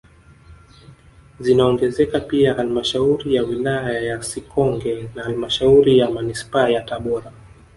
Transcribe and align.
Zinaongezeka 1.39 2.19
pia 2.19 2.53
halmashauri 2.53 3.35
ya 3.35 3.43
wilaya 3.43 3.99
ya 4.01 4.21
Sikonge 4.23 5.09
na 5.15 5.23
halmashauri 5.23 5.97
ya 5.97 6.09
manispaa 6.11 6.69
ya 6.69 6.81
Tabora 6.81 7.31